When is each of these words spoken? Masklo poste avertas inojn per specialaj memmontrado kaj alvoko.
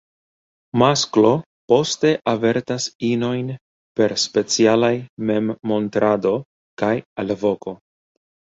Masklo 0.81 1.33
poste 1.73 2.13
avertas 2.33 2.87
inojn 3.11 3.53
per 4.01 4.17
specialaj 4.25 4.91
memmontrado 5.33 6.35
kaj 6.85 6.93
alvoko. 7.27 7.79